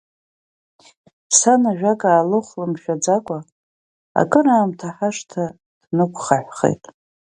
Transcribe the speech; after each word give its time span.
Сан 1.37 1.61
ажәак 1.71 2.01
аалыхәлмыршәаӡакәа, 2.05 3.37
акыраамҭа 4.21 4.87
ҳашҭа 4.97 5.43
днықәхаҳәхеит. 5.83 6.83